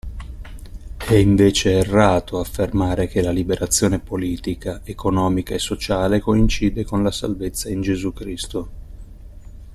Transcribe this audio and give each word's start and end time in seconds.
È, 0.97 1.13
invece, 1.13 1.73
errato 1.73 2.39
affermare 2.39 3.05
che 3.05 3.21
la 3.21 3.29
liberazione 3.29 3.99
politica, 3.99 4.81
economica 4.83 5.53
e 5.53 5.59
sociale 5.59 6.19
coincide 6.19 6.83
con 6.83 7.03
la 7.03 7.11
salvezza 7.11 7.69
in 7.69 7.81
Gesù 7.81 8.11
Cristo. 8.11 8.69